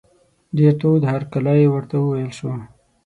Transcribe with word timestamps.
ډېر 0.57 0.73
تود 0.81 1.01
هرکلی 1.11 1.61
ورته 1.69 1.95
وویل 1.99 2.31
شو. 2.37 2.51